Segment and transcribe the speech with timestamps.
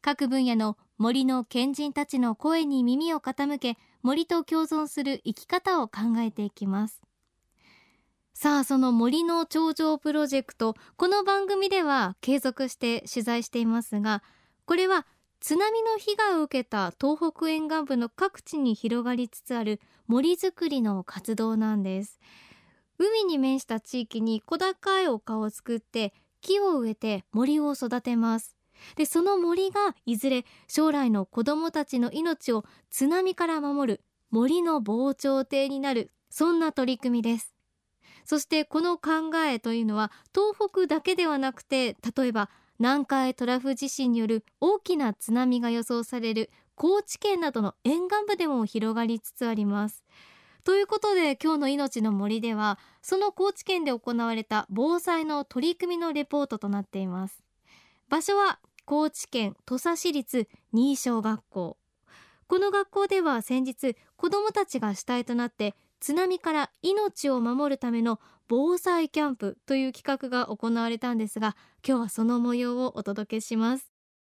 [0.00, 7.02] 各分野の森の賢人たちの声に耳を傾け森と共存する生き方を考えていきます。
[8.34, 14.22] さあその森の頂上プロジェクトこの番組では継続して取材していますが
[14.64, 15.08] これは
[15.40, 22.20] 津波の被害を受けた東北沿岸部の各地に広がりつつある森づくりの活動なんです。
[22.98, 28.57] 海に面した地域に小高い丘を作って木を植えて森を育てます。
[28.96, 37.54] でその森がいずれ将来の子どもたちの命を津波から守る森の防潮堤になるそんな取り組みです。
[38.24, 50.04] そしてこの考えというのは東北だけではなくて例えば南海トラフ地震による大きな津波が予想される高知県などの沿岸部でも広がりつつあります。
[50.62, 57.42] ということで今日の命の森ではその高知県で行われた防災の取り組みのレポートとなっています。
[58.08, 61.76] 場所は高知県土佐市立新小学校
[62.46, 71.54] この学校では先日子どもたちが主体となって津波から命を守るための防災キャンプという企画が行われたんですが
[71.86, 73.92] 今日はその模様をお届けします。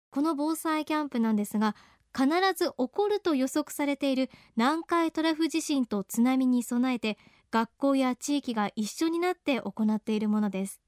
[0.09, 1.73] この防災キャンプなんですが
[2.13, 7.17] 必ず起こると予測されている南海トラフ地震と津波に備えて
[7.51, 10.81] 学校や地域が一緒になって行っているものです。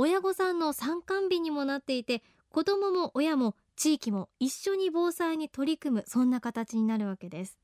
[0.00, 7.58] 親御さんの参観日にもなっていて子どもも親も地域も一緒に防災に取り組むそんな形になるわけです。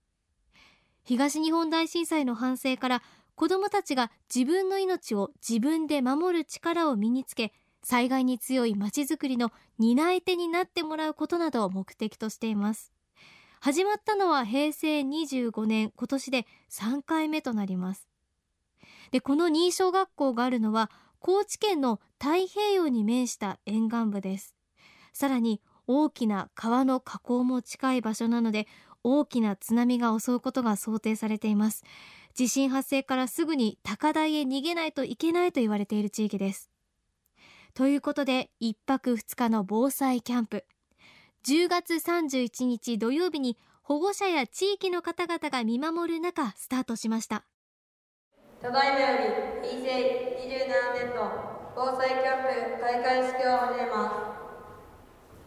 [1.03, 3.03] 東日本大震災の反省から
[3.35, 7.53] 子どもたちが自分の命を自分で守る力を身につけ
[7.83, 12.93] 災害に強いまちづくりの担い手になってもらうことなどを目的としています。
[13.61, 18.09] 始まったのは平成25年今年で3回目となります。
[19.11, 24.54] でこの新小学校があるのは高知県の太平洋に面した沿岸部です。
[25.15, 28.67] さらに大きな川の河口も近い場所なので
[29.03, 31.85] 大きな津波が襲うことが想定されています。
[32.35, 36.71] 地震発生からすぐに高台へ逃げないといけないと言われている地域です。
[37.75, 40.65] ということで1泊2日の防災キャンプ。
[41.47, 47.45] 10月31日土曜日に保護者や地域の方々が見守る中スタートしました。
[48.63, 49.19] ただいまよ
[49.63, 54.34] り平成27年の防災キャンプ開会式を始めます。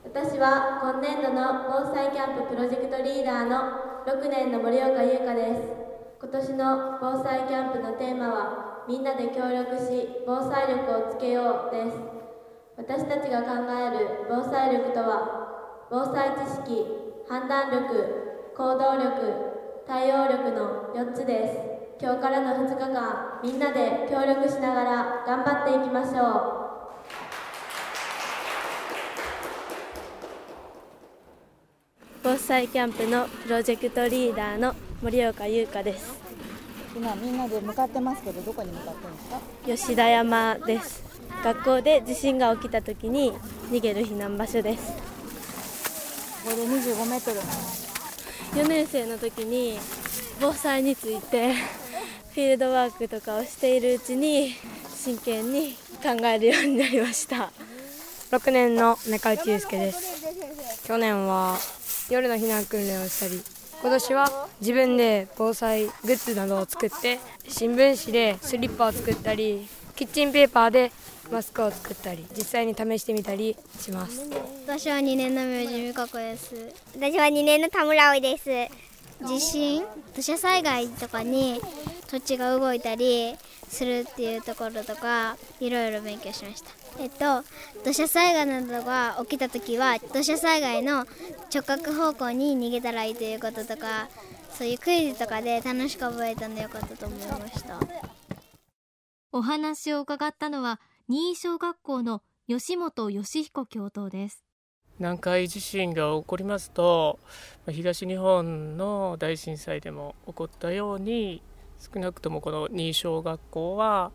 [0.07, 5.68] 私は今年度の防災キャンププロジェクトリーダーの6年の森岡優香です。
[6.23, 11.97] 今年の防災キャンプのテーマはみんなで協力し防災力をつけようです。
[12.78, 16.88] 私たちが考える防災力とは防災知識
[17.28, 21.51] 判断力行動力対応力の4つで
[22.00, 22.01] す。
[22.01, 26.66] 今日からの2日間みんなで協力しながら頑張っていきましょう。
[32.23, 36.19] 防災キャンプのプロジェクトリーダーの森岡優香です。
[36.95, 39.39] 今みんなで向かってますけどどこに向かってるんですか？
[39.91, 41.03] 吉田山です。
[41.44, 43.31] 学校で地震が起きた時に
[43.72, 44.94] 逃げる避難場所です。
[46.44, 47.39] ここで25メートル
[48.61, 49.78] 4年生の時に
[50.41, 54.53] 防災についてフィールドワークとかをしているうちに
[54.95, 57.51] 真剣に考えるようになりました。
[58.31, 60.85] 6年の中内祐介です。
[60.85, 61.57] 去年は
[62.09, 63.41] 夜の避難訓練をしたり
[63.81, 70.91] 今年は自分で防災グッズなどを作って新聞紙でスリッパを作ったりキッチンペーパーで
[71.32, 74.22] マスクを作ったり実際に試してみたりします。
[74.66, 76.55] 私は2年の明治美香子です。
[76.96, 78.49] 私は2年の田村葵です。
[79.28, 79.84] 地震
[80.16, 81.59] 土砂災害とかに
[82.08, 83.35] 土地が動いたり
[83.69, 86.72] するっていうところとかいろいろ勉強しました。
[86.99, 87.43] えっと
[87.84, 91.05] 土砂災害などが起きた時は土砂災害の
[91.53, 94.09] 直角方向に逃げたらいいということとか
[94.52, 97.79] そういうクイズとかで楽しく覚えたんでよかったと思いました。
[99.31, 104.43] お話を伺ったのは新小学校の吉本義彦教頭です。
[104.99, 107.20] 南海地震が起こりますと
[107.70, 111.43] 東日本の大震災でも起こったように
[111.79, 114.12] 少なくともこの新小学校は、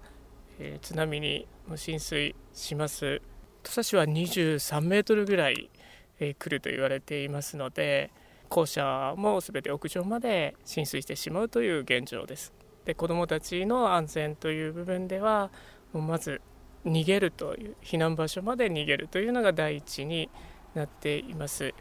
[0.59, 3.23] えー、津波に浸水します
[3.63, 5.71] 土佐市は23メートルぐらい
[6.19, 8.11] 来ると言われていますので
[8.49, 12.53] 校舎も全て屋上まで浸水してしまうという現状です。
[12.85, 15.51] で子どもたちの安全という部分では
[15.93, 16.43] もうまず
[16.85, 20.29] 逃げるという避難場所まで逃げるというのが第一に
[20.75, 21.73] なっています。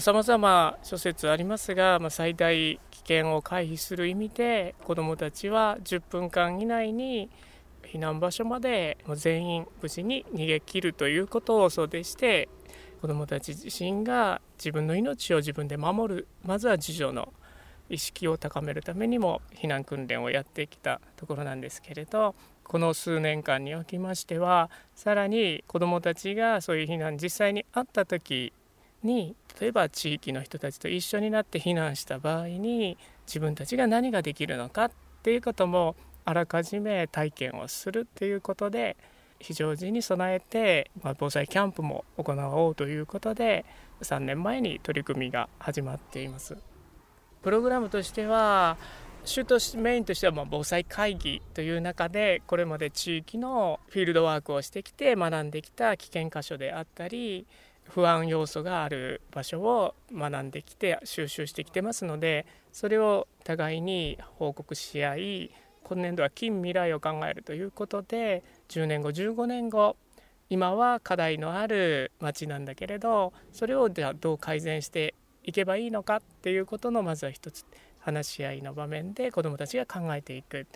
[0.00, 7.30] さまざ、ま諸説ありますが、まあ、最大険を回避する意味で子どもたちは10分間以内に
[7.84, 12.48] 避難場所まで全員無事に逃げ切るということを想定して
[13.00, 17.32] 子どもたち自身が自分の命を自分で守るまずは自助の
[17.90, 28.52] 意識を高めるためにも避難訓練をやってきたところなんですけれどこの数年間におきましてはさらに子どもたちがそういう避難実際にあった時
[29.04, 34.90] に例えば地域の人たちと一緒になって避難した場合に自分たちが何ができるのかっ
[35.22, 38.96] ていうこともあらかじめ体験をするっていうことで
[39.38, 43.64] 非常時に備えて、ま、防災キャンプも行おうということで
[44.00, 46.56] 3年前に取り組みが始まっています。
[47.42, 48.78] プログラムとしては
[49.26, 57.46] 主とメインとしてはまあ防災会議という中でこれまで地域のフィールドワークをしてきて学んできた危険箇所であったり
[57.90, 65.50] 不安要素がある場所を学んできて収集してきてますのでそれを互いに報告し合い
[65.84, 69.96] 今年度は近未来を考えるということで10年後15年後
[70.50, 75.14] 今は課題のある町なんだけれどそれをじゃあどう改善して
[75.44, 77.64] いけばいいのかっていうことのまずは一つ
[78.00, 80.66] 話し合いの場面で子どもたちが考えていく。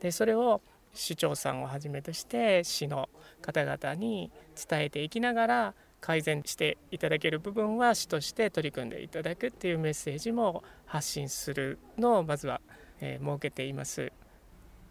[0.00, 0.60] でそれを
[0.94, 3.08] 市長さんをはじめとして市の
[3.42, 4.30] 方々に
[4.68, 12.60] 伝えていきながら改善していただける部分は市として取り組んでいただくっていうメッセージも発信するのをまずは、
[13.00, 14.12] えー、設けています。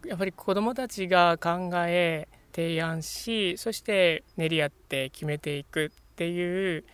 [0.06, 6.84] やっぱり子どもたちが考え提案しそして練り合って決めていくっていう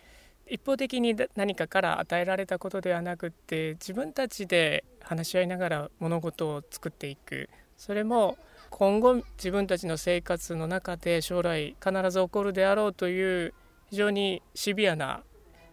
[0.47, 8.37] 一方的に何かから与えられたことではなくって自分たちで話し合いながら物事を作っていくそれも
[8.69, 13.53] 今後自分たちの生活の中で将来必ず起こるであろうという
[13.89, 15.23] 非常にシビアな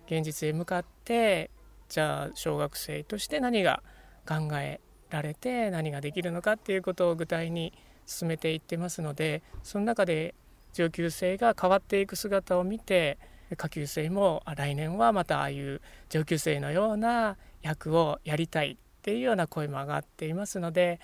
[0.06, 1.50] 現実へ向かって
[1.88, 3.82] じゃあ小学生として何が
[4.26, 4.80] 考え
[5.10, 7.72] られて何ができるのかっていうことを具体に
[8.06, 10.34] 進めていってますのでその中で
[10.72, 13.18] 上級生が変わっていく姿を見て
[13.56, 21.00] 下級生も来年はまたああいう上級生のような役をやりたいっていうような声も上がっていますので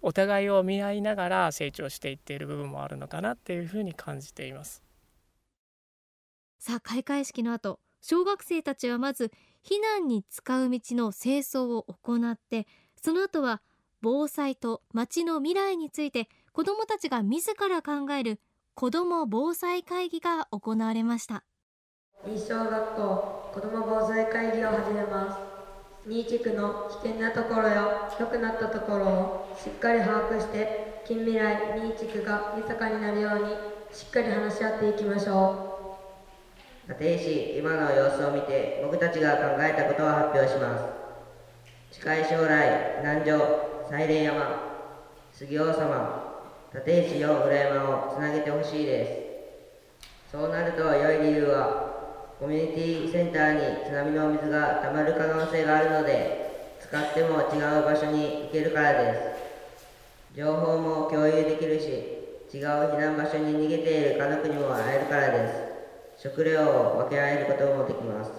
[0.00, 4.87] お互いを見合いながら成長していっている部分もあるのかなっていうふうに感じています。
[6.58, 9.30] さあ開会式の後小学生たちはまず
[9.64, 12.66] 避難に使う道の清掃を行って
[13.02, 13.62] その後は
[14.00, 18.40] 防災と町の未来について子どもたちが自ら考える
[18.74, 21.44] 子ども防災会議が行われました。
[22.26, 25.38] 西小学校子ども防災会議を始めます。
[26.08, 35.77] 新地区の危険なところや良くなったところをしっかり把握して近未来新地区が豊かになるようにしっかり話し合っていきましょう。
[36.88, 40.84] 立石今の様子を見て僕たちが考えたことを発表します。
[41.92, 43.38] 近い将来南城
[43.90, 44.42] 西連山
[45.32, 49.28] 杉王様立石よ裏山をつなげてほしいで
[50.26, 50.32] す。
[50.32, 59.14] そうなると良い理由はコミュニティセンターに津波の水が溜まる可能性があるので使っても違う場所に行けるからで
[60.34, 60.36] す。
[60.36, 61.86] 情報も共有できるし
[62.56, 65.67] 違う避難場所に逃げている家族にも会えるからです。
[66.20, 66.62] 食料
[66.96, 68.32] を分け合えることもできます。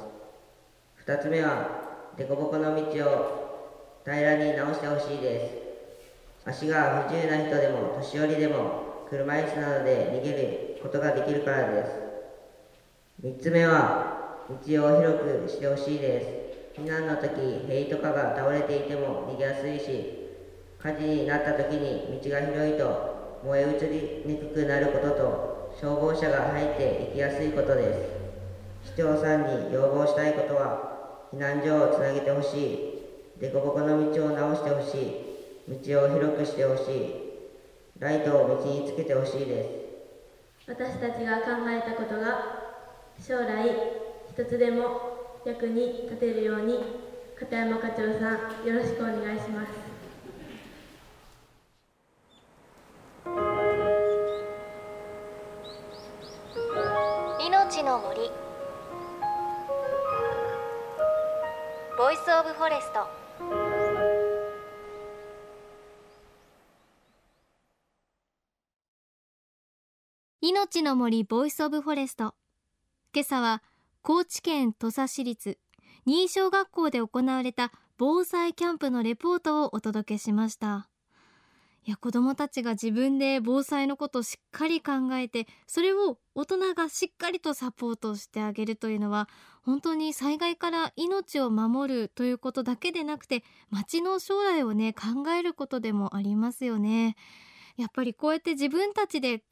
[0.98, 1.66] 2つ目は
[2.18, 3.40] 凸凹の道を
[4.04, 5.56] 平らに直してほしいです。
[6.44, 12.10] 足が不自由な人でも年寄りでも車椅子などで逃げることができるからです。
[13.24, 16.36] 3つ目は道を広くしてほしいです。
[16.74, 20.10] 避難の時塀とかが倒れていても逃げやすいし
[20.78, 23.00] 火事になった時に道が広いと
[23.42, 25.49] 燃え移りにくくなることと
[25.80, 27.94] 消防車が入って行きやすいことで
[28.84, 28.92] す。
[28.92, 33.40] 市長さんに要望したいことは避難所をつなげてほしい。
[33.40, 35.86] 凸凹の道を直してほしい。
[35.88, 37.16] 道を広くしてほしい。
[37.98, 39.70] ライトを道につけてほしいです。
[40.68, 42.36] 私たちが考えたことが
[43.18, 43.70] 将来
[44.30, 46.84] 一つでも役に立てるように
[47.40, 49.89] 片山課長さんよろしくお願いします。
[57.70, 58.32] いのちの森。
[61.96, 63.08] Voice of Forest。
[70.42, 72.34] いのちの森 Voice of Forest。
[73.14, 73.62] 今朝は
[74.02, 75.60] 高知県土佐市立
[76.08, 80.90] 新小学校で行われた防災キャンプのレポートをお届けしました。
[81.90, 89.28] いや子どもたちが自分で防災のことをしっかり考えてそれを大人がしっかりとサポートしてあげるというのは
[89.64, 97.16] 本当に災害から命を守るということだけでなくて町の将来をね考えることでもありますよね。
[97.76, 99.46] やっぱりこうやって自分たちで考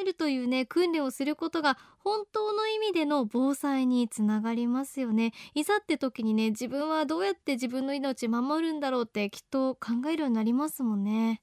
[0.00, 11.42] えるというね訓練をすることが本当の意味での防災につながりますよねいざって時にね自分はどうやって自分の命守るんだろうってきっと考えるようになりますもんね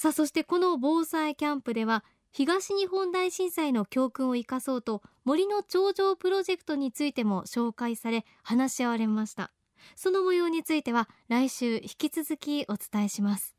[0.00, 9.52] さあそしてこの防災キャンプでは東日本大震災の教訓を生かそうと森の頂上プロジェクトについても紹介され話し合われました。
[9.96, 13.54] その模様については来週引き続きお伝えします。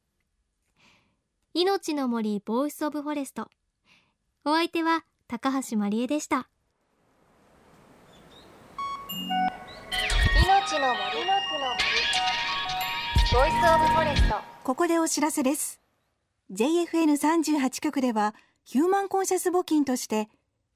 [1.54, 3.48] いのちの森 Voice of Forest。
[4.44, 6.50] お相手は高橋万里恵でした。
[10.44, 11.24] いのちの森。
[11.24, 11.34] の
[13.32, 14.38] Voice of Forest。
[14.64, 15.81] ここでお知らせです
[16.52, 20.28] JFN38 局ではヒューマンコンシャス募金として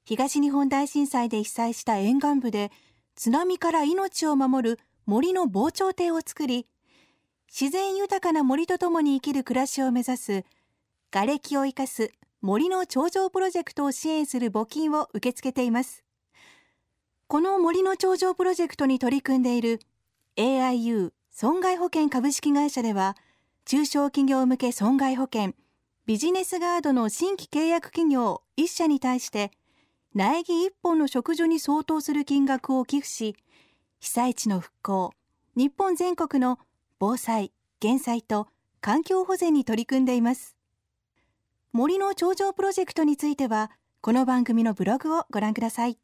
[0.06, 2.72] 東日本大震災で被災した沿岸部で
[3.14, 6.66] 津波から命を守る森の防潮堤を作り
[7.48, 10.44] 自然豊かな森とともに生きる暮らしを目指す
[11.10, 16.04] 瓦礫を生かす森の頂上プロジェクトを支援する募金を受け付けています。
[17.28, 19.80] この森の頂上プロジェクトに取り組んでいる
[20.36, 23.16] AIU 損害保険株式会社では
[23.64, 25.54] 中小企業向け損害保険
[26.06, 29.50] ビジネスガードの新規契約企業1社に対して
[30.14, 33.34] 苗木1本の植樹に相当する金額を寄付し
[33.98, 35.14] 被災地の復興
[35.56, 36.60] 日本全国の
[37.00, 38.46] 防災減災と
[38.80, 40.54] 環境保全に取り組んでいます。
[41.72, 45.98] 森の頂上プロジェクトについてはこの番組のブログをご覧ください。